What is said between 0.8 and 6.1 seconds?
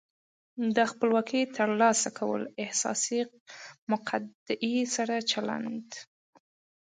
خپلواکۍ ترلاسه کول حساسې مقطعې سره چلند و.